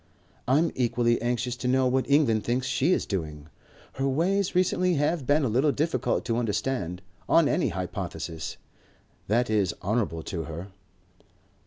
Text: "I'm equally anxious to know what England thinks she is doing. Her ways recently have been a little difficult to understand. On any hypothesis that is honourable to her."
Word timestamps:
"I'm 0.47 0.71
equally 0.73 1.21
anxious 1.21 1.55
to 1.57 1.67
know 1.67 1.85
what 1.85 2.09
England 2.09 2.43
thinks 2.43 2.65
she 2.65 2.91
is 2.91 3.05
doing. 3.05 3.49
Her 3.93 4.07
ways 4.07 4.55
recently 4.55 4.95
have 4.95 5.27
been 5.27 5.43
a 5.43 5.47
little 5.47 5.71
difficult 5.71 6.25
to 6.25 6.37
understand. 6.37 7.03
On 7.29 7.47
any 7.47 7.69
hypothesis 7.69 8.57
that 9.27 9.47
is 9.47 9.75
honourable 9.83 10.23
to 10.23 10.45
her." 10.45 10.69